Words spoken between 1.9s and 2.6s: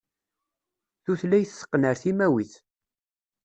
timawit.